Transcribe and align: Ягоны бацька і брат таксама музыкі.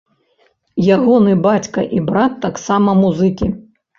Ягоны 0.95 1.35
бацька 1.47 1.83
і 1.99 2.01
брат 2.09 2.33
таксама 2.47 2.95
музыкі. 3.05 3.53